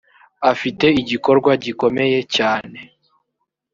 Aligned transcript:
afite 0.51 0.85
igikorwa 1.01 1.51
gikomeye 1.63 2.19
cyane. 2.35 2.79